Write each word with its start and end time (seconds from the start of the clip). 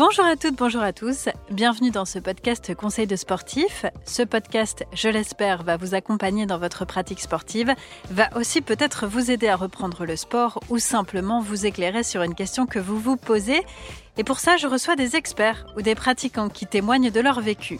Bonjour 0.00 0.24
à 0.24 0.34
toutes, 0.34 0.56
bonjour 0.56 0.80
à 0.80 0.94
tous. 0.94 1.28
Bienvenue 1.50 1.90
dans 1.90 2.06
ce 2.06 2.18
podcast 2.18 2.74
Conseil 2.74 3.06
de 3.06 3.16
sportif. 3.16 3.84
Ce 4.06 4.22
podcast, 4.22 4.86
je 4.94 5.10
l'espère, 5.10 5.62
va 5.62 5.76
vous 5.76 5.94
accompagner 5.94 6.46
dans 6.46 6.56
votre 6.56 6.86
pratique 6.86 7.20
sportive, 7.20 7.74
va 8.10 8.34
aussi 8.34 8.62
peut-être 8.62 9.06
vous 9.06 9.30
aider 9.30 9.48
à 9.48 9.56
reprendre 9.56 10.06
le 10.06 10.16
sport 10.16 10.58
ou 10.70 10.78
simplement 10.78 11.42
vous 11.42 11.66
éclairer 11.66 12.02
sur 12.02 12.22
une 12.22 12.34
question 12.34 12.64
que 12.64 12.78
vous 12.78 12.98
vous 12.98 13.18
posez. 13.18 13.60
Et 14.16 14.24
pour 14.24 14.40
ça, 14.40 14.56
je 14.56 14.68
reçois 14.68 14.96
des 14.96 15.16
experts 15.16 15.66
ou 15.76 15.82
des 15.82 15.94
pratiquants 15.94 16.48
qui 16.48 16.66
témoignent 16.66 17.10
de 17.10 17.20
leur 17.20 17.42
vécu. 17.42 17.78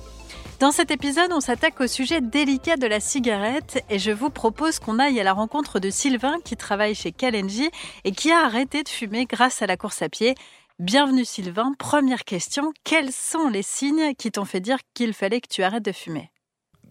Dans 0.61 0.73
cet 0.73 0.91
épisode, 0.91 1.33
on 1.33 1.41
s'attaque 1.41 1.81
au 1.81 1.87
sujet 1.87 2.21
délicat 2.21 2.77
de 2.77 2.87
la 2.87 3.01
cigarette 3.01 3.83
et 3.89 3.99
je 3.99 4.11
vous 4.11 4.29
propose 4.29 4.79
qu'on 4.79 4.99
aille 4.99 5.19
à 5.19 5.25
la 5.25 5.33
rencontre 5.33 5.81
de 5.81 5.89
Sylvain 5.89 6.37
qui 6.45 6.55
travaille 6.55 6.95
chez 6.95 7.13
Kalenji 7.13 7.71
et 8.05 8.13
qui 8.13 8.31
a 8.31 8.45
arrêté 8.45 8.83
de 8.83 8.91
fumer 8.91 9.25
grâce 9.25 9.63
à 9.63 9.67
la 9.67 9.79
course 9.79 10.03
à 10.03 10.11
pied. 10.11 10.35
Bienvenue 10.81 11.27
Sylvain. 11.27 11.75
Première 11.79 12.25
question, 12.25 12.73
quels 12.85 13.13
sont 13.13 13.51
les 13.51 13.63
signes 13.63 14.15
qui 14.15 14.33
t'ont 14.33 14.47
fait 14.47 14.61
dire 14.61 14.79
qu'il 14.95 15.13
fallait 15.13 15.43
que 15.43 15.47
tu 15.47 15.63
arrêtes 15.63 15.85
de 15.85 15.93
fumer? 15.93 16.31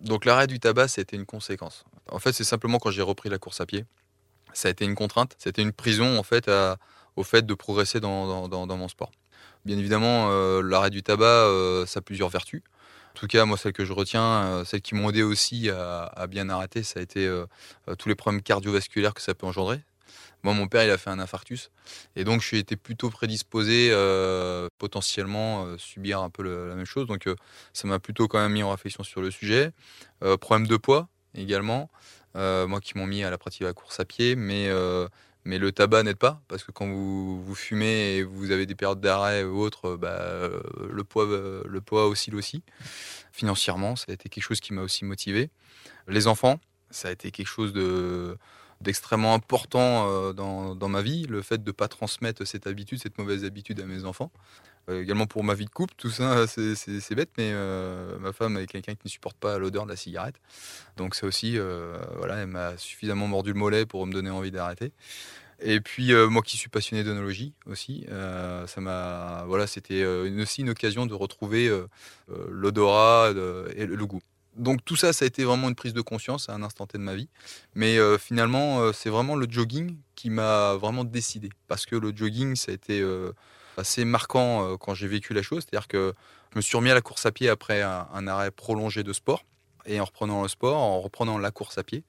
Donc 0.04 0.26
l'arrêt 0.26 0.46
du 0.46 0.60
tabac, 0.60 0.90
c'était 0.90 1.16
une 1.16 1.26
conséquence. 1.26 1.86
En 2.12 2.20
fait, 2.20 2.32
c'est 2.32 2.44
simplement 2.44 2.78
quand 2.78 2.92
j'ai 2.92 3.02
repris 3.02 3.30
la 3.30 3.40
course 3.40 3.62
à 3.62 3.66
pied. 3.66 3.86
Ça 4.54 4.68
a 4.68 4.72
été 4.72 4.86
une 4.86 4.94
contrainte, 4.94 5.36
c'était 5.40 5.64
une 5.64 5.72
prison 5.72 6.20
en 6.20 6.22
fait 6.22 6.52
au 7.16 7.24
fait 7.24 7.48
de 7.48 7.54
progresser 7.56 8.00
dans, 8.00 8.48
mon 8.48 8.88
sport. 8.90 9.10
Bien 9.66 9.80
évidemment, 9.80 10.28
euh, 10.30 10.62
l'arrêt 10.62 10.92
du 10.92 11.02
tabac, 11.02 11.26
euh, 11.26 11.88
ça 11.88 11.98
a 11.98 12.02
plusieurs 12.04 12.30
vertus. 12.30 12.62
En 13.16 13.20
tout 13.20 13.26
cas, 13.26 13.46
moi, 13.46 13.58
celle 13.58 13.74
que 13.74 13.86
je 13.86 13.94
retiens, 13.94 14.44
euh, 14.44 14.66
celles 14.66 14.82
qui 14.84 14.94
m'ont 14.94 15.10
aidé 15.10 15.24
aussi 15.24 15.68
à, 15.72 16.28
bien 16.30 16.48
arrêter, 16.50 16.84
ça 16.84 17.00
a 17.00 17.02
été 17.02 17.28
tous 17.98 18.08
les 18.08 18.14
problèmes 18.14 18.44
cardiovasculaires 18.44 19.16
que 19.16 19.22
ça 19.24 19.34
peut 19.34 19.48
engendrer. 19.48 19.82
Moi, 20.44 20.54
mon 20.54 20.68
père, 20.68 20.84
il 20.84 20.90
a 20.90 20.98
fait 20.98 21.10
un 21.10 21.20
infarctus. 21.20 21.70
Et 22.16 22.24
donc, 22.24 22.44
suis 22.44 22.58
été 22.58 22.76
plutôt 22.76 23.10
prédisposé 23.10 23.90
euh, 23.92 24.70
potentiellement 24.78 25.66
euh, 25.66 25.78
subir 25.78 26.22
un 26.22 26.30
peu 26.30 26.44
la 26.44 26.76
même 26.76 26.86
chose. 26.86 27.08
Donc, 27.08 27.28
euh, 27.28 27.36
ça 27.74 27.88
m'a 27.88 28.00
plutôt 28.00 28.28
quand 28.28 28.40
même 28.40 28.54
mis 28.54 28.64
en 28.64 28.72
réflexion 28.72 29.04
sur 29.04 29.22
le 29.22 29.32
sujet. 29.32 29.72
problème 30.40 30.68
de 30.68 30.78
poids 30.78 31.10
également. 31.36 31.90
moi 32.36 32.80
qui 32.82 32.98
m'ont 32.98 33.08
mis 33.08 33.24
à 33.24 33.30
la 33.30 33.38
pratique 33.38 33.62
de 33.62 33.68
la 33.68 33.74
course 33.74 34.00
à 34.00 34.06
pied. 34.06 34.36
Mais, 34.36 34.70
le 35.46 35.72
tabac 35.72 36.04
n'aide 36.04 36.18
pas. 36.18 36.42
Parce 36.48 36.64
que 36.64 36.72
quand 36.72 36.88
vous, 36.88 37.44
vous, 37.44 37.56
fumez 37.56 38.18
et 38.18 38.24
vous 38.24 38.52
avez 38.52 38.66
des 38.66 38.76
périodes 38.76 39.02
d'arrêt 39.02 39.44
ou 39.44 39.60
autres, 39.60 39.98
bah, 39.98 40.50
le, 40.90 41.04
poids, 41.04 41.26
le 41.26 41.82
poids 41.82 42.08
oscille 42.08 42.36
aussi. 42.36 42.64
Financièrement, 43.34 43.98
ça 43.98 44.06
a 44.10 44.14
été 44.14 44.30
quelque 44.30 44.44
chose 44.44 44.62
qui 44.62 44.74
m'a 44.74 44.82
aussi 44.82 45.04
motivé. 45.04 45.50
Les 46.08 46.28
enfants, 46.28 46.60
ça 46.92 47.10
a 47.10 47.12
été 47.12 47.32
quelque 47.32 47.48
chose 47.48 47.74
de 47.74 48.38
d'extrêmement 48.82 49.34
important 49.34 50.08
euh, 50.10 50.34
dans, 50.34 50.90
ma 50.90 51.02
vie, 51.02 51.26
le 51.28 51.42
fait 51.42 51.64
de 51.64 51.70
ne 51.70 51.74
pas 51.74 51.88
transmettre 51.88 52.46
cette 52.48 52.68
habitude, 52.68 53.00
cette 53.02 53.18
mauvaise 53.18 53.44
habitude 53.44 53.80
à 53.82 53.86
mes 53.86 54.06
enfants. 54.06 54.32
Euh, 54.90 55.02
également 55.02 55.28
pour 55.28 55.44
ma 55.44 55.54
vie 55.54 55.66
de 55.66 55.70
couple, 55.70 55.94
tout 55.98 56.10
ça, 56.10 56.48
c'est 56.48 57.16
bête, 57.16 57.32
mais 57.38 57.52
euh, 57.54 58.18
ma 58.20 58.32
femme 58.32 58.58
est 58.58 58.68
quelqu'un 58.68 58.94
qui 58.94 59.02
ne 59.06 59.10
supporte 59.10 59.38
pas 59.38 59.58
l'odeur 59.58 59.86
de 59.86 59.90
la 59.90 59.98
cigarette. 59.98 60.36
Donc 60.98 61.16
ça 61.16 61.28
aussi, 61.28 61.58
voilà, 62.18 62.38
elle 62.38 62.48
m'a 62.48 62.78
suffisamment 62.78 63.28
mordu 63.28 63.54
le 63.54 63.60
mollet 63.60 63.86
pour 63.86 64.06
me 64.08 64.14
donner 64.14 64.30
envie 64.30 64.52
d'arrêter. 64.52 64.92
Et 65.62 65.82
puis 65.82 66.14
moi 66.30 66.42
qui 66.42 66.56
suis 66.56 66.70
passionné 66.70 67.04
d'onologie 67.04 67.54
aussi, 67.66 68.06
ça 68.10 68.82
m'a, 68.82 69.44
voilà, 69.46 69.68
c'était 69.68 70.06
aussi 70.06 70.62
une 70.62 70.70
occasion 70.70 71.06
de 71.06 71.14
retrouver 71.14 71.70
l'odorat 72.28 73.32
et 73.76 73.86
le 73.86 74.06
goût 74.06 74.22
donc 74.60 74.84
tout 74.84 74.96
ça, 74.96 75.14
ça 75.14 75.26
a 75.26 75.28
été 75.28 75.44
vraiment 75.44 75.70
une 75.70 75.76
prise 75.76 75.94
de 75.94 76.02
conscience 76.02 76.50
à 76.50 76.54
un 76.54 76.62
instant 76.64 76.86
T 76.86 76.98
de 76.98 77.04
ma 77.04 77.16
vie. 77.16 77.30
Mais 77.76 77.98
euh, 77.98 78.18
finalement, 78.18 78.82
euh, 78.82 78.92
c'est 78.94 79.10
vraiment 79.10 79.36
le 79.36 79.48
jogging 79.50 79.98
qui 80.16 80.30
m'a 80.30 80.76
vraiment 80.76 81.06
décidé. 81.06 81.50
Parce 81.68 81.86
que 81.86 81.96
le 81.96 82.16
jogging, 82.16 82.56
ça 82.56 82.72
a 82.72 82.76
été 82.76 83.00
euh, 83.00 83.32
assez 83.78 84.04
marquant 84.06 84.78
quand 84.78 84.94
j'ai 84.94 85.08
vécu 85.08 85.34
la 85.34 85.42
chose. 85.42 85.64
C'est-à-dire 85.64 85.88
que 85.88 86.14
je 86.52 86.58
me 86.58 86.62
suis 86.62 86.76
remis 86.76 86.92
à 86.92 86.94
la 86.94 87.02
course 87.02 87.26
à 87.26 87.32
pied 87.32 87.48
après 87.48 87.82
un, 87.82 88.28
arrêt 88.28 88.52
prolongé 88.52 89.04
de 89.04 89.14
sport. 89.14 89.46
Et 89.86 90.00
en 90.00 90.06
reprenant 90.06 90.44
le 90.44 90.50
sport, 90.50 90.78
en 90.78 91.00
reprenant 91.00 91.38
la 91.38 91.52
course 91.52 91.78
à 91.78 91.84
pied, 91.84 92.04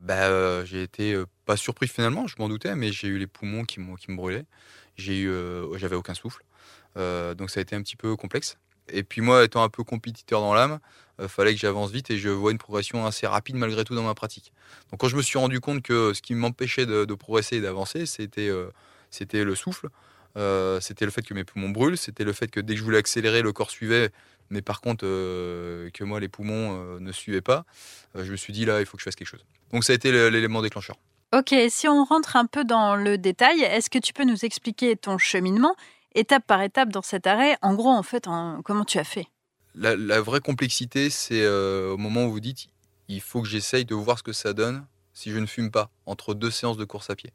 bah, 0.00 0.64
j'ai 0.64 0.82
été 0.82 1.22
pas 1.44 1.56
surpris 1.56 1.88
finalement, 1.88 2.26
je 2.26 2.36
m'en 2.38 2.48
doutais, 2.48 2.74
mais 2.74 2.90
j'ai 2.90 3.08
eu 3.08 3.18
les 3.18 3.26
poumons 3.26 3.64
qui, 3.64 3.78
qui 4.00 4.10
me 4.10 4.16
brûlaient. 4.16 4.46
J'ai 4.96 5.20
eu, 5.20 5.32
j'avais 5.76 5.96
aucun 5.96 6.14
souffle. 6.14 6.42
donc 6.96 7.50
ça 7.50 7.60
a 7.60 7.62
été 7.62 7.76
un 7.76 7.82
petit 7.82 7.96
peu 7.96 8.16
complexe. 8.16 8.56
Et 8.88 9.02
puis 9.02 9.20
moi, 9.20 9.44
étant 9.44 9.62
un 9.62 9.68
peu 9.68 9.84
compétiteur 9.84 10.40
dans 10.40 10.54
l'âme, 10.54 10.78
euh, 11.20 11.28
fallait 11.28 11.54
que 11.54 11.60
j'avance 11.60 11.90
vite 11.90 12.10
et 12.10 12.18
je 12.18 12.28
vois 12.28 12.52
une 12.52 12.58
progression 12.58 13.06
assez 13.06 13.26
rapide 13.26 13.56
malgré 13.56 13.84
tout 13.84 13.94
dans 13.94 14.02
ma 14.02 14.14
pratique. 14.14 14.52
Donc 14.90 15.00
quand 15.00 15.08
je 15.08 15.16
me 15.16 15.22
suis 15.22 15.38
rendu 15.38 15.60
compte 15.60 15.82
que 15.82 16.12
ce 16.14 16.22
qui 16.22 16.34
m'empêchait 16.34 16.86
de, 16.86 17.14
progresser 17.14 17.56
et 17.56 17.60
d'avancer, 17.60 18.06
c'était 18.06 18.48
euh, 18.48 18.70
le 19.32 19.54
souffle, 19.54 19.88
euh, 20.36 20.80
c'était 20.80 21.04
le 21.04 21.10
fait 21.10 21.22
que 21.22 21.34
mes 21.34 21.44
poumons 21.44 21.68
brûlent, 21.68 21.98
c'était 21.98 22.24
le 22.24 22.32
fait 22.32 22.48
que 22.48 22.60
dès 22.60 22.74
que 22.74 22.78
je 22.78 22.84
voulais 22.84 22.98
accélérer, 22.98 23.42
le 23.42 23.52
corps 23.52 23.70
suivait, 23.70 24.10
mais 24.50 24.62
par 24.62 24.80
contre 24.80 25.04
que 25.04 26.04
moi 26.04 26.20
les 26.20 26.28
poumons 26.28 26.98
ne 26.98 27.12
suivaient 27.12 27.42
pas, 27.42 27.64
je 28.14 28.30
me 28.30 28.36
suis 28.36 28.52
dit 28.52 28.64
là, 28.64 28.80
il 28.80 28.86
faut 28.86 28.96
que 28.96 29.02
je 29.02 29.04
fasse 29.04 29.16
quelque 29.16 29.28
chose. 29.28 29.44
Donc 29.72 29.84
ça 29.84 29.92
a 29.92 29.96
été 29.96 30.10
l'élément 30.30 30.62
déclencheur. 30.62 30.96
Ok, 31.34 31.54
si 31.70 31.88
on 31.88 32.04
rentre 32.04 32.36
un 32.36 32.44
peu 32.44 32.62
dans 32.64 32.94
le 32.94 33.16
détail, 33.16 33.62
est-ce 33.62 33.88
que 33.88 33.98
tu 33.98 34.12
peux 34.12 34.24
nous 34.24 34.44
expliquer 34.44 34.96
ton 34.96 35.16
cheminement 35.16 35.74
étape 36.14 36.46
par 36.46 36.62
étape 36.62 36.90
dans 36.90 37.02
cet 37.02 37.26
arrêt. 37.26 37.56
En 37.62 37.74
gros, 37.74 37.90
en 37.90 38.02
fait, 38.02 38.28
comment 38.64 38.84
tu 38.84 38.98
as 38.98 39.04
fait? 39.04 39.26
La, 39.74 40.20
vraie 40.20 40.40
complexité, 40.40 41.08
c'est 41.08 41.42
euh, 41.42 41.92
au 41.92 41.96
moment 41.96 42.26
où 42.26 42.30
vous 42.30 42.40
dites 42.40 42.66
il 43.08 43.20
faut 43.20 43.42
que 43.42 43.48
j'essaye 43.48 43.84
de 43.84 43.94
voir 43.94 44.18
ce 44.18 44.22
que 44.22 44.32
ça 44.32 44.52
donne 44.52 44.86
si 45.12 45.30
je 45.30 45.38
ne 45.38 45.46
fume 45.46 45.70
pas 45.70 45.90
entre 46.06 46.34
deux 46.34 46.50
séances 46.50 46.76
de 46.76 46.84
course 46.84 47.10
à 47.10 47.16
pied. 47.16 47.32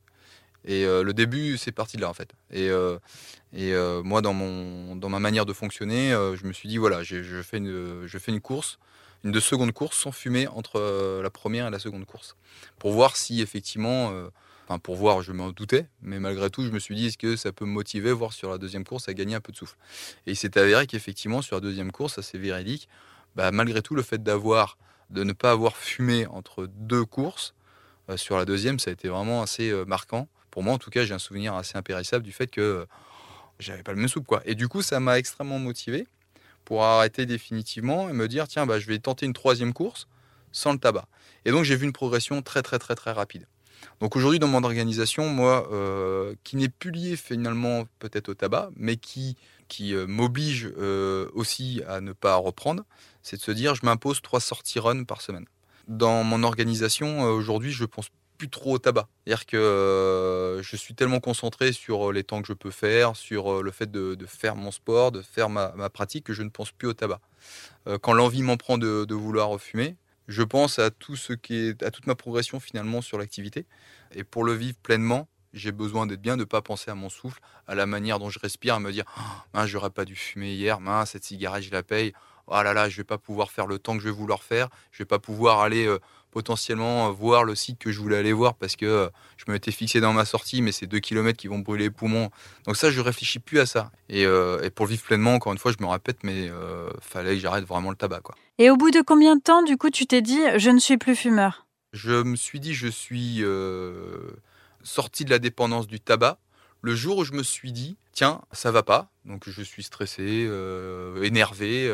Et 0.66 0.86
euh, 0.86 1.04
le 1.04 1.14
début, 1.14 1.58
c'est 1.58 1.72
parti 1.72 1.98
de 1.98 2.02
là 2.02 2.10
en 2.10 2.14
fait. 2.14 2.34
Et, 2.52 2.70
euh, 2.70 4.04
moi, 4.04 4.22
dans, 4.22 4.34
mon, 4.34 4.96
dans 4.96 5.10
ma 5.10 5.20
manière 5.20 5.46
de 5.46 5.54
fonctionner, 5.54 6.12
je 6.12 6.46
me 6.46 6.54
suis 6.54 6.70
dit 6.70 6.78
voilà, 6.78 7.04
je, 7.04 7.42
fais 7.42 7.58
une, 7.58 8.06
je 8.06 8.18
fais 8.18 8.32
une 8.32 8.42
course, 8.42 8.80
une 9.24 9.32
de 9.32 9.40
seconde 9.40 9.72
course 9.72 9.98
sans 9.98 10.12
fumer 10.12 10.48
entre 10.48 11.22
la 11.22 11.30
première 11.30 11.68
et 11.68 11.72
la 11.72 11.80
seconde 11.80 12.06
course, 12.06 12.36
pour 12.80 12.92
voir 12.92 13.18
si 13.18 13.42
effectivement 13.42 14.12
Enfin, 14.68 14.80
pour 14.80 14.98
voir, 14.98 15.22
je 15.22 15.32
m'en 15.32 15.52
doutais, 15.52 15.88
mais 16.02 16.20
malgré 16.20 16.50
tout, 16.50 16.66
je 16.66 16.72
me 16.72 16.80
suis 16.80 16.94
dit, 16.94 17.16
que 17.16 17.38
ça 17.38 17.54
peut 17.54 17.64
me 17.64 17.72
motiver, 17.72 18.12
voir 18.12 18.34
sur 18.34 18.50
la 18.50 18.58
deuxième 18.58 18.84
course, 18.84 19.08
à 19.08 19.14
gagner 19.14 19.36
un 19.36 19.40
peu 19.40 19.54
de 19.54 19.58
souffle? 19.58 19.78
Et 20.26 20.32
il 20.32 20.36
s'est 20.36 20.58
avéré 20.58 20.88
qu'effectivement, 20.88 21.42
sur 21.42 21.56
la 21.56 21.62
deuxième 21.62 21.94
course, 21.94 22.16
ça 22.16 22.22
c'est 22.22 22.38
véridique, 22.38 22.90
bah, 23.38 23.50
malgré 23.52 23.82
tout, 23.82 23.96
le 23.96 24.02
fait 24.02 24.22
d'avoir, 24.22 24.78
de 25.10 25.24
ne 25.24 25.32
pas 25.32 25.52
avoir 25.52 25.78
fumé 25.78 26.28
entre 26.28 26.68
deux 26.68 27.06
courses, 27.06 27.54
euh, 28.10 28.18
sur 28.18 28.38
la 28.38 28.44
deuxième, 28.44 28.78
ça 28.78 28.90
a 28.90 28.94
été 28.94 29.08
vraiment 29.08 29.42
assez 29.42 29.70
euh, 29.70 29.86
marquant. 29.86 30.28
Pour 30.52 30.64
moi, 30.64 30.74
en 30.74 30.78
tout 30.80 30.90
cas, 30.90 31.06
j'ai 31.06 31.14
un 31.14 31.20
souvenir 31.20 31.56
assez 31.56 31.78
impérissable 31.78 32.26
du 32.26 32.34
fait 32.34 32.48
que 32.48 32.60
euh, 32.60 32.86
j'avais 33.60 33.84
pas 33.84 33.94
le 33.94 34.00
même 34.00 34.10
soupe. 34.10 34.28
Et 34.44 34.56
du 34.56 34.68
coup, 34.68 34.82
ça 34.82 35.00
m'a 35.00 35.18
extrêmement 35.18 35.60
motivé 35.60 36.08
pour 36.66 36.84
arrêter 36.84 37.26
définitivement 37.26 38.10
et 38.10 38.14
me 38.14 38.28
dire, 38.28 38.50
tiens, 38.50 38.66
bah, 38.66 38.80
je 38.80 38.88
vais 38.88 39.00
tenter 39.00 39.26
une 39.26 39.34
troisième 39.34 39.72
course 39.74 40.10
sans 40.52 40.74
le 40.74 40.80
tabac. 40.80 41.08
Et 41.46 41.52
donc, 41.52 41.64
j'ai 41.64 41.78
vu 41.78 41.86
une 41.86 41.94
progression 41.94 42.42
très, 42.42 42.64
très, 42.64 42.80
très, 42.80 42.96
très 42.96 43.14
rapide. 43.14 43.48
Donc 44.00 44.16
aujourd'hui, 44.16 44.40
dans 44.40 44.48
mon 44.48 44.64
organisation, 44.64 45.28
moi, 45.28 45.68
euh, 45.72 46.36
qui 46.44 46.56
n'est 46.56 46.70
plus 46.70 46.92
lié 46.92 47.16
finalement 47.16 47.86
peut-être 48.00 48.30
au 48.30 48.34
tabac, 48.36 48.70
mais 48.76 48.98
qui, 48.98 49.36
qui 49.68 49.96
euh, 49.96 50.06
m'oblige 50.06 50.72
euh, 50.78 51.30
aussi 51.34 51.82
à 51.88 52.00
ne 52.00 52.14
pas 52.14 52.36
reprendre, 52.36 52.84
c'est 53.24 53.38
de 53.38 53.42
se 53.42 53.52
dire, 53.52 53.76
je 53.76 53.86
m'impose 53.86 54.22
trois 54.22 54.40
sorties 54.40 54.80
run 54.80 55.04
par 55.04 55.22
semaine. 55.22 55.46
Dans 55.88 56.24
mon 56.24 56.44
organisation, 56.44 57.24
aujourd'hui, 57.24 57.72
je 57.72 57.86
pense 57.86 58.10
plus 58.38 58.50
trop 58.50 58.74
au 58.74 58.78
tabac. 58.78 59.08
C'est-à-dire 59.26 59.46
que 59.48 60.60
je 60.62 60.76
suis 60.76 60.94
tellement 60.94 61.20
concentré 61.20 61.72
sur 61.72 62.12
les 62.12 62.24
temps 62.24 62.42
que 62.42 62.48
je 62.48 62.54
peux 62.54 62.72
faire, 62.72 63.16
sur 63.16 63.64
le 63.64 63.72
fait 63.72 63.90
de, 63.90 64.18
faire 64.28 64.56
mon 64.56 64.70
sport, 64.70 65.12
de 65.12 65.22
faire 65.22 65.50
ma, 65.50 65.72
pratique, 65.90 66.26
que 66.26 66.34
je 66.34 66.44
ne 66.44 66.50
pense 66.50 66.72
plus 66.72 66.90
au 66.90 66.94
tabac. 66.94 67.22
quand 68.02 68.14
l'envie 68.14 68.44
m'en 68.44 68.58
prend 68.58 68.78
de, 68.78 69.06
de 69.06 69.16
vouloir 69.16 69.60
fumer, 69.60 69.96
je 70.28 70.44
pense 70.44 70.80
à 70.80 70.92
tout 70.92 71.16
ce 71.16 71.34
qui 71.34 71.56
est, 71.56 71.84
à 71.84 71.92
toute 71.92 72.08
ma 72.08 72.16
progression 72.16 72.60
finalement 72.60 73.02
sur 73.02 73.18
l'activité. 73.18 73.66
Et 74.14 74.24
pour 74.24 74.44
le 74.44 74.54
vivre 74.54 74.78
pleinement, 74.82 75.28
j'ai 75.54 75.72
besoin 75.72 76.06
d'être 76.06 76.22
bien, 76.22 76.36
de 76.36 76.42
ne 76.42 76.46
pas 76.46 76.62
penser 76.62 76.92
à 76.92 76.96
mon 76.96 77.10
souffle, 77.10 77.40
à 77.68 77.76
la 77.76 77.86
manière 77.86 78.20
dont 78.20 78.30
je 78.30 78.40
respire, 78.40 78.76
à 78.76 78.80
me 78.80 78.92
dire 78.92 79.06
oh, 79.54 79.66
j'aurais 79.66 79.90
pas 79.90 80.06
dû 80.06 80.16
fumer 80.16 80.54
hier, 80.54 80.80
mince, 80.80 81.12
cette 81.12 81.24
cigarette, 81.24 81.64
je 81.64 81.72
la 81.72 81.84
paye. 81.84 82.14
Oh 82.48 82.62
là 82.62 82.74
là, 82.74 82.88
je 82.88 82.98
vais 82.98 83.04
pas 83.04 83.18
pouvoir 83.18 83.52
faire 83.52 83.68
le 83.68 83.78
temps 83.78 83.98
que 83.98 84.04
je 84.04 84.08
vais 84.08 84.16
vouloir 84.16 84.42
faire, 84.42 84.70
je 84.92 85.00
vais 85.00 85.08
pas 85.08 85.20
pouvoir 85.20 85.60
aller 85.60 85.86
euh, 85.86 86.00
potentiellement 86.38 87.08
euh, 87.08 87.12
voir 87.12 87.44
le 87.44 87.56
site 87.56 87.80
que 87.80 87.92
je 87.92 88.00
voulais 88.00 88.16
aller 88.16 88.32
voir 88.32 88.54
parce 88.54 88.76
que 88.76 88.86
euh, 88.86 89.10
je 89.38 89.46
me 89.48 89.54
m'étais 89.54 89.72
fixé 89.72 90.00
dans 90.00 90.14
ma 90.14 90.24
sortie, 90.24 90.62
mais 90.62 90.72
c'est 90.72 90.86
deux 90.86 91.00
kilomètres 91.00 91.40
qui 91.40 91.48
vont 91.48 91.58
brûler 91.58 91.86
les 91.86 91.90
poumons. 91.90 92.30
Donc 92.68 92.78
ça, 92.78 92.92
je 92.92 93.02
réfléchis 93.02 93.40
plus 93.40 93.60
à 93.60 93.66
ça. 93.66 93.92
Et, 94.08 94.22
et 94.22 94.70
pour 94.70 94.86
le 94.86 94.92
vivre 94.92 95.02
pleinement, 95.02 95.34
encore 95.34 95.52
une 95.52 95.58
fois, 95.58 95.72
je 95.72 95.84
me 95.84 95.90
répète, 95.90 96.20
mais 96.24 96.52
fallait 97.02 97.34
que 97.34 97.40
j'arrête 97.40 97.66
vraiment 97.66 97.90
le 97.90 97.96
tabac. 97.96 98.20
Quoi. 98.20 98.36
Et 98.60 98.70
au 98.70 98.78
bout 98.78 98.92
de 98.92 99.02
combien 99.02 99.36
de 99.36 99.42
temps, 99.42 99.64
du 99.64 99.78
coup, 99.78 99.90
tu 99.90 100.06
t'es 100.06 100.22
dit, 100.22 100.40
je 100.58 100.70
ne 100.70 100.78
suis 100.78 100.98
plus 100.98 101.16
fumeur? 101.16 101.66
Je 101.94 102.22
me 102.22 102.36
suis 102.36 102.60
dit, 102.60 102.76
je 102.76 102.88
suis 102.88 103.44
sorti 104.84 105.26
de 105.26 105.32
la 105.32 105.40
dépendance 105.40 105.88
du 105.88 106.00
tabac 106.00 106.38
le 106.82 106.94
jour 106.94 107.18
où 107.18 107.24
je 107.24 107.34
me 107.34 107.42
suis 107.42 107.72
dit, 107.72 107.98
tiens, 108.12 108.42
ça 108.52 108.72
va 108.72 108.84
pas. 108.84 109.10
Donc 109.26 109.50
je 109.50 109.62
suis 109.64 109.82
stressé, 109.82 110.48
énervé. 111.24 111.92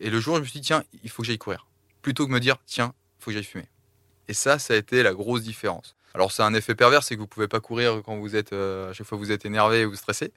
et 0.00 0.10
le 0.10 0.20
jour 0.20 0.34
où 0.34 0.36
je 0.36 0.42
me 0.42 0.46
suis 0.46 0.60
dit, 0.60 0.66
tiens, 0.66 0.82
il 1.02 1.08
faut 1.08 1.22
que 1.22 1.26
j'aille 1.28 1.38
courir. 1.38 1.66
Plutôt 2.02 2.26
que 2.26 2.32
me 2.32 2.40
dire, 2.40 2.56
tiens, 2.66 2.92
faut 3.20 3.30
que 3.30 3.34
j'aille 3.34 3.44
fumer. 3.44 3.68
Et 4.28 4.34
ça, 4.34 4.58
ça 4.58 4.74
a 4.74 4.76
été 4.76 5.02
la 5.02 5.12
grosse 5.12 5.42
différence. 5.42 5.96
Alors 6.14 6.32
c'est 6.32 6.42
un 6.42 6.54
effet 6.54 6.74
pervers, 6.74 7.04
c'est 7.04 7.14
que 7.14 7.20
vous 7.20 7.28
pouvez 7.28 7.46
pas 7.46 7.60
courir 7.60 8.02
quand 8.04 8.16
vous 8.16 8.34
êtes 8.34 8.52
euh, 8.52 8.90
à 8.90 8.92
chaque 8.92 9.06
fois 9.06 9.16
vous 9.16 9.30
êtes 9.30 9.44
énervé 9.46 9.86
ou 9.86 9.94
stressé. 9.94 10.32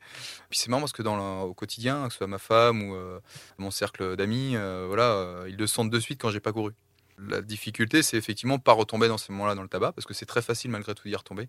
Puis 0.49 0.59
c'est 0.59 0.69
marrant 0.69 0.81
parce 0.81 0.91
que 0.91 1.01
dans 1.01 1.41
au 1.41 1.53
quotidien, 1.53 2.05
que 2.05 2.11
ce 2.11 2.17
soit 2.17 2.27
ma 2.27 2.37
femme 2.37 2.83
ou 2.83 2.95
euh, 2.95 3.19
mon 3.57 3.71
cercle 3.71 4.15
d'amis, 4.15 4.55
euh, 4.55 4.85
voilà, 4.87 5.47
ils 5.47 5.57
le 5.57 5.67
sentent 5.67 5.89
de 5.89 5.99
suite 5.99 6.21
quand 6.21 6.29
j'ai 6.29 6.39
pas 6.39 6.51
couru. 6.51 6.73
La 7.19 7.41
difficulté, 7.41 8.01
c'est 8.01 8.17
effectivement 8.17 8.59
pas 8.59 8.73
retomber 8.73 9.07
dans 9.07 9.17
ces 9.17 9.31
moments-là 9.31 9.55
dans 9.55 9.61
le 9.61 9.67
tabac, 9.67 9.91
parce 9.93 10.05
que 10.05 10.13
c'est 10.13 10.25
très 10.25 10.41
facile 10.41 10.71
malgré 10.71 10.93
tout 10.95 11.07
d'y 11.07 11.15
retomber. 11.15 11.47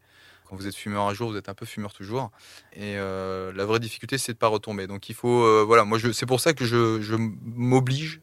Quand 0.49 0.57
vous 0.57 0.67
êtes 0.67 0.75
fumeur 0.75 1.05
un 1.05 1.15
jour, 1.15 1.31
vous 1.31 1.37
êtes 1.39 1.49
un 1.49 1.55
peu 1.55 1.65
fumeur 1.65 1.95
toujours. 1.95 2.31
Et 2.75 2.97
la 2.97 3.65
vraie 3.65 3.81
difficulté, 3.81 4.19
c'est 4.19 4.35
de 4.35 4.39
pas 4.39 4.49
retomber. 4.49 4.87
Donc 4.87 5.09
il 5.09 5.15
faut, 5.15 5.65
voilà, 5.65 5.85
moi 5.85 5.99
c'est 6.13 6.27
pour 6.27 6.41
ça 6.41 6.53
que 6.53 6.67
je 6.67 7.17
m'oblige 7.17 8.21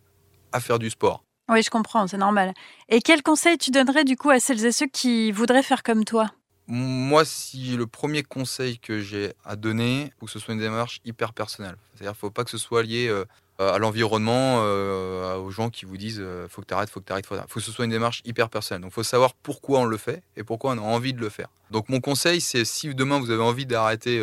à 0.52 0.60
faire 0.60 0.78
du 0.78 0.92
sport. 0.92 1.24
Oui, 1.52 1.62
je 1.64 1.70
comprends, 1.70 2.08
c'est 2.08 2.18
normal. 2.18 2.54
Et 2.88 3.02
quel 3.02 3.22
conseil 3.22 3.58
tu 3.58 3.72
donnerais 3.72 4.06
du 4.06 4.16
coup 4.16 4.30
à 4.30 4.40
celles 4.40 4.66
et 4.66 4.72
ceux 4.72 4.88
qui 4.88 5.34
voudraient 5.34 5.64
faire 5.64 5.84
comme 5.84 6.06
toi? 6.06 6.32
Moi, 6.68 7.26
si 7.26 7.76
le 7.76 7.88
premier 7.88 8.24
conseil 8.24 8.80
que 8.80 9.02
j'ai 9.02 9.34
à 9.44 9.58
donner, 9.58 10.14
faut 10.18 10.28
que 10.28 10.32
ce 10.32 10.40
soit 10.40 10.54
une 10.54 10.62
démarche 10.62 11.02
hyper 11.04 11.34
personnelle. 11.34 11.76
C'est-à-dire 11.94 12.16
faut 12.16 12.30
pas 12.30 12.46
que 12.46 12.50
ce 12.50 12.58
soit 12.58 12.84
lié 12.84 13.10
euh, 13.10 13.26
à 13.60 13.78
l'environnement, 13.80 14.62
euh, 14.62 15.36
aux 15.36 15.52
gens 15.52 15.70
qui 15.70 15.84
vous 15.84 15.98
disent 15.98 16.22
euh, 16.22 16.48
faut 16.48 16.62
que 16.62 16.68
tu 16.68 16.74
arrêtes, 16.74 16.90
faut 16.90 17.02
que 17.02 17.06
tu 17.08 17.12
arrêtes. 17.12 17.26
Il 17.30 17.38
faut 17.50 17.60
que 17.60 17.66
ce 17.66 17.72
soit 17.74 17.84
une 17.84 17.92
démarche 17.92 18.22
hyper 18.24 18.50
personnelle. 18.50 18.84
Donc 18.84 18.94
faut 18.94 19.04
savoir 19.04 19.34
pourquoi 19.34 19.82
on 19.82 19.86
le 19.86 19.98
fait 19.98 20.24
et 20.38 20.46
pourquoi 20.46 20.72
on 20.72 20.78
a 20.78 20.82
envie 20.82 21.12
de 21.12 21.20
le 21.20 21.28
faire. 21.28 21.50
Donc 21.70 21.90
mon 21.90 22.00
conseil, 22.00 22.40
c'est 22.40 22.64
si 22.64 22.96
demain 22.96 23.20
vous 23.20 23.30
avez 23.30 23.44
envie 23.44 23.66
d'arrêter 23.66 24.22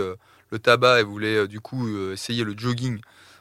le 0.51 0.59
tabac 0.59 1.01
et 1.01 1.03
vous 1.03 1.13
voulez 1.13 1.47
du 1.47 1.61
coup 1.61 1.87
essayer 2.11 2.43
le 2.43 2.57
jogging 2.57 2.99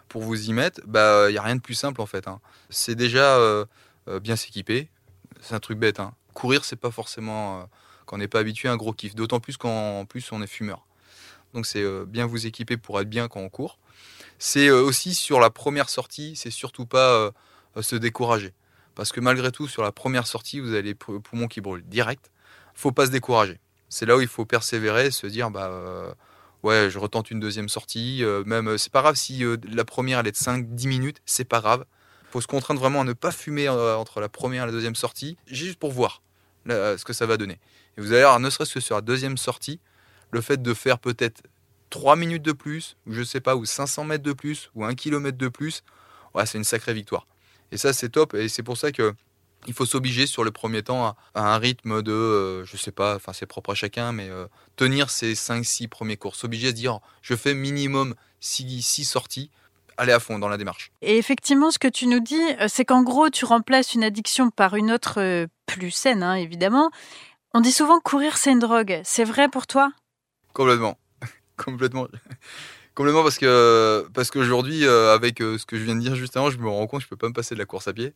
pour 0.07 0.24
vous 0.24 0.50
y 0.50 0.54
mettre, 0.54 0.81
bah 0.86 1.30
il 1.30 1.33
n'y 1.33 1.38
a 1.38 1.42
rien 1.42 1.56
de 1.56 1.62
plus 1.62 1.74
simple 1.74 2.01
en 2.01 2.06
fait. 2.06 2.27
Hein. 2.27 2.39
C'est 2.69 2.95
déjà 2.95 3.38
euh, 3.38 3.65
euh, 4.07 4.19
bien 4.19 4.36
s'équiper. 4.36 4.89
C'est 5.42 5.56
un 5.56 5.59
truc 5.59 5.77
bête. 5.77 6.00
Hein. 6.00 6.13
Courir, 6.33 6.65
c'est 6.65 6.75
pas 6.75 6.92
forcément 6.92 7.59
euh, 7.59 7.63
quand 8.06 8.15
on 8.15 8.19
n'est 8.19 8.27
pas 8.27 8.39
habitué 8.39 8.69
un 8.69 8.77
gros 8.77 8.94
kiff. 8.94 9.15
D'autant 9.15 9.39
plus 9.39 9.57
quand 9.57 10.00
en 10.00 10.06
plus 10.06 10.31
on 10.31 10.42
est 10.42 10.48
fumeur. 10.48 10.86
Donc 11.54 11.65
c'est 11.65 11.83
bien 12.06 12.25
vous 12.25 12.45
équiper 12.45 12.77
pour 12.77 13.00
être 13.00 13.09
bien 13.09 13.27
quand 13.27 13.39
on 13.39 13.50
court. 13.50 13.80
C'est 14.38 14.69
aussi 14.69 15.15
sur 15.15 15.39
la 15.39 15.50
première 15.50 15.89
sortie, 15.89 16.36
c'est 16.36 16.51
surtout 16.51 16.86
pas 16.86 17.31
se 17.81 17.95
décourager. 17.95 18.53
Parce 18.95 19.12
que 19.12 19.21
malgré 19.21 19.51
tout, 19.51 19.68
sur 19.68 19.81
la 19.81 19.94
première 19.94 20.27
sortie, 20.27 20.60
vous 20.60 20.74
avez 20.74 20.81
les 20.81 20.94
poumons 20.94 21.48
qui 21.48 21.62
brûlent 21.62 21.86
direct. 21.88 22.31
Faut 22.75 22.92
pas 22.92 23.06
se 23.06 23.12
décourager. 23.12 23.60
C'est 23.89 24.06
là 24.06 24.18
où 24.18 24.21
il 24.21 24.27
faut 24.27 24.45
persévérer, 24.45 25.10
se 25.10 25.25
dire 25.25 25.50
bah 25.50 26.15
ouais, 26.68 26.90
je 26.90 27.00
retente 27.00 27.31
une 27.31 27.40
deuxième 27.40 27.69
sortie. 27.69 28.24
Euh, 28.24 28.44
même, 28.46 28.68
euh, 28.68 28.78
c'est 28.78 28.92
pas 28.92 29.02
grave 29.02 29.16
si 29.16 29.44
euh, 29.44 29.58
la 29.72 29.86
première 29.86 30.19
elle 30.19 30.28
est 30.28 30.31
de 30.31 30.38
5-10 30.38 30.88
minutes, 30.88 31.18
c'est 31.25 31.46
pas 31.46 31.62
grave. 31.62 31.86
Faut 32.31 32.42
se 32.42 32.48
contraindre 32.48 32.80
vraiment 32.80 33.02
à 33.02 33.04
ne 33.06 33.14
pas 33.14 33.31
fumer 33.31 33.69
entre 33.69 34.19
la 34.19 34.28
première 34.28 34.64
et 34.64 34.66
la 34.66 34.72
deuxième 34.74 34.96
sortie, 34.96 35.38
juste 35.48 35.80
pour 35.80 35.94
voir 35.94 36.22
ce 36.68 37.04
que 37.06 37.14
ça 37.14 37.25
va 37.25 37.38
donner. 37.38 37.58
Et 37.98 38.02
vous 38.02 38.12
allez 38.12 38.22
voir, 38.24 38.42
ne 38.42 38.50
serait-ce 38.50 38.74
que 38.74 38.80
sur 38.81 38.96
la 38.96 39.02
deuxième 39.02 39.38
sortie, 39.38 39.80
le 40.31 40.42
fait 40.42 40.62
de 40.62 40.74
faire 40.74 41.00
peut-être 41.00 41.42
3 41.90 42.18
minutes 42.18 42.44
de 42.44 42.52
plus, 42.52 42.98
ou 43.08 43.13
je 43.13 43.24
sais 43.24 43.40
pas, 43.40 43.56
ou 43.56 43.63
500 43.63 44.04
mètres 44.04 44.25
de 44.25 44.34
plus, 44.34 44.70
ou 44.75 44.84
1 44.84 44.94
km 44.94 45.38
de 45.38 45.48
plus, 45.48 45.86
ouais, 46.36 46.46
c'est 46.46 46.58
une 46.58 46.66
sacrée 46.66 46.94
victoire. 46.94 47.28
Et 47.72 47.78
ça, 47.78 47.94
c'est 47.94 48.10
top. 48.10 48.34
Et 48.34 48.50
c'est 48.50 48.63
pour 48.63 48.75
ça 48.75 48.92
que 48.92 49.13
il 49.65 49.74
faut 49.74 49.86
s'obliger 49.86 50.27
sur 50.27 50.44
le 50.44 50.51
premier 50.51 50.83
temps 50.83 51.06
à, 51.06 51.15
un 51.36 51.57
rythme 51.57 52.01
de, 52.01 52.12
euh, 52.12 52.65
je 52.65 52.77
sais 52.77 52.92
pas, 52.92 53.15
enfin 53.15 53.33
c'est 53.33 53.45
propre 53.45 53.71
à 53.71 53.75
chacun, 53.75 54.12
mais 54.12 54.30
euh, 54.30 54.45
tenir 54.75 55.09
ces 55.09 55.33
5-6 55.33 55.88
premiers 55.88 56.18
cours. 56.18 56.36
S'obliger 56.36 56.68
à 56.68 56.71
se 56.71 56.75
dire, 56.75 57.00
je 57.21 57.36
fais 57.36 57.54
minimum 57.54 58.15
6, 58.39 59.04
sorties, 59.04 59.50
aller 59.98 60.13
à 60.13 60.19
fond 60.19 60.39
dans 60.39 60.48
la 60.48 60.57
démarche. 60.57 60.92
Et 61.01 61.18
effectivement, 61.18 61.71
ce 61.71 61.80
que 61.80 61.88
tu 61.88 62.07
nous 62.07 62.19
dis, 62.19 62.42
euh, 62.62 62.68
c'est 62.68 62.86
qu'en 62.86 63.04
gros, 63.04 63.30
tu 63.30 63.45
remplaces 63.45 63.94
une 63.94 64.04
addiction 64.04 64.50
par 64.51 64.75
une 64.75 64.92
autre 64.92 65.48
plus 65.65 65.92
saine, 65.92 66.24
hein, 66.24 66.36
évidemment. 66.36 66.92
On 67.53 67.62
dit 67.62 67.71
souvent 67.71 68.00
courir, 68.00 68.38
c'est 68.38 68.51
une 68.51 68.60
drogue. 68.60 69.01
C'est 69.03 69.24
vrai 69.24 69.50
pour 69.50 69.68
toi? 69.68 69.92
Complètement. 70.53 70.98
Complètement. 71.57 72.07
Complètement 72.94 73.21
parce 73.24 73.38
que 73.38 74.07
parce 74.13 74.31
qu'aujourd'hui, 74.31 74.88
avec 74.88 75.38
ce 75.38 75.65
que 75.68 75.77
je 75.77 75.83
viens 75.83 75.95
de 75.95 76.01
dire 76.01 76.15
juste 76.15 76.36
avant, 76.36 76.50
je 76.50 76.57
me 76.57 76.68
rends 76.68 76.88
compte 76.88 77.01
que 77.01 77.03
je 77.03 77.10
peux 77.10 77.15
pas 77.15 77.27
me 77.27 77.33
passer 77.33 77.53
de 77.53 77.60
la 77.60 77.65
course 77.65 77.88
à 77.88 77.94
pied 77.94 78.15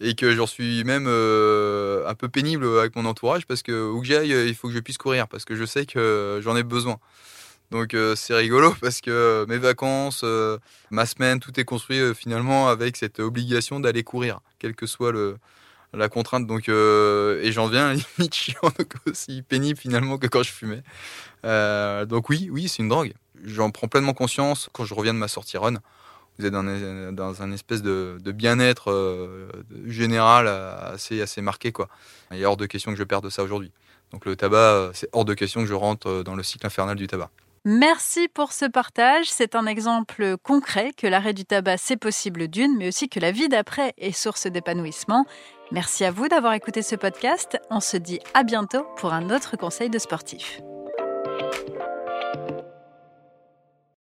et 0.00 0.14
que 0.14 0.34
j'en 0.34 0.46
suis 0.46 0.82
même 0.84 1.06
euh, 1.06 2.08
un 2.08 2.14
peu 2.14 2.28
pénible 2.28 2.66
avec 2.78 2.96
mon 2.96 3.04
entourage 3.04 3.46
parce 3.46 3.62
que 3.62 3.90
où 3.90 4.00
que 4.00 4.06
j'aille, 4.06 4.30
il 4.48 4.54
faut 4.54 4.68
que 4.68 4.74
je 4.74 4.80
puisse 4.80 4.98
courir 4.98 5.28
parce 5.28 5.44
que 5.44 5.54
je 5.54 5.64
sais 5.64 5.86
que 5.86 6.40
j'en 6.42 6.56
ai 6.56 6.62
besoin. 6.62 6.98
Donc 7.70 7.94
euh, 7.94 8.16
c'est 8.16 8.34
rigolo 8.34 8.74
parce 8.80 9.00
que 9.00 9.44
mes 9.48 9.58
vacances, 9.58 10.22
euh, 10.24 10.58
ma 10.90 11.06
semaine, 11.06 11.38
tout 11.38 11.58
est 11.60 11.64
construit 11.64 12.14
finalement 12.14 12.68
avec 12.68 12.96
cette 12.96 13.20
obligation 13.20 13.78
d'aller 13.78 14.02
courir, 14.02 14.40
quelle 14.58 14.74
que 14.74 14.86
soit 14.86 15.12
la 15.92 16.08
contrainte. 16.08 16.46
Donc 16.46 16.68
et 16.68 17.52
j'en 17.52 17.66
viens 17.68 17.92
limite 18.18 18.34
chiant, 18.34 18.72
aussi 19.06 19.42
pénible 19.42 19.78
finalement 19.78 20.16
que 20.16 20.26
quand 20.26 20.42
je 20.42 20.50
fumais. 20.50 20.82
donc 22.06 22.30
oui, 22.30 22.48
oui, 22.50 22.68
c'est 22.68 22.82
une 22.82 22.88
drogue. 22.88 23.12
J'en 23.44 23.70
prends 23.70 23.88
pleinement 23.88 24.12
conscience 24.14 24.68
quand 24.72 24.84
je 24.84 24.94
reviens 24.94 25.14
de 25.14 25.18
ma 25.18 25.28
sortie 25.28 25.56
run 25.56 25.76
vous 26.40 26.46
êtes 26.46 26.52
dans, 26.52 27.42
un 27.42 27.52
espèce 27.52 27.82
de, 27.82 28.18
bien-être 28.32 28.90
euh, 28.90 29.48
général 29.86 30.48
assez, 30.48 31.20
assez 31.20 31.42
marqué. 31.42 31.72
Il 32.32 32.40
est 32.40 32.44
hors 32.44 32.56
de 32.56 32.66
question 32.66 32.92
que 32.92 32.98
je 32.98 33.04
perde 33.04 33.28
ça 33.28 33.42
aujourd'hui. 33.42 33.72
Donc 34.12 34.24
le 34.24 34.36
tabac, 34.36 34.56
euh, 34.56 34.90
c'est 34.92 35.08
hors 35.12 35.24
de 35.24 35.34
question 35.34 35.60
que 35.60 35.66
je 35.66 35.74
rentre 35.74 36.08
euh, 36.08 36.22
dans 36.22 36.34
le 36.34 36.42
cycle 36.42 36.66
infernal 36.66 36.96
du 36.96 37.06
tabac. 37.06 37.30
Merci 37.64 38.28
pour 38.28 38.52
ce 38.52 38.64
partage. 38.64 39.30
C'est 39.30 39.54
un 39.54 39.66
exemple 39.66 40.36
concret 40.42 40.92
que 40.96 41.06
l'arrêt 41.06 41.34
du 41.34 41.44
tabac, 41.44 41.76
c'est 41.76 41.98
possible 41.98 42.48
d'une, 42.48 42.76
mais 42.78 42.88
aussi 42.88 43.08
que 43.08 43.20
la 43.20 43.32
vie 43.32 43.48
d'après 43.48 43.92
est 43.98 44.12
source 44.12 44.46
d'épanouissement. 44.46 45.26
Merci 45.70 46.04
à 46.04 46.10
vous 46.10 46.26
d'avoir 46.26 46.54
écouté 46.54 46.82
ce 46.82 46.96
podcast. 46.96 47.58
On 47.70 47.80
se 47.80 47.98
dit 47.98 48.18
à 48.32 48.44
bientôt 48.44 48.86
pour 48.96 49.12
un 49.12 49.30
autre 49.30 49.56
conseil 49.56 49.90
de 49.90 49.98
sportif. 49.98 50.60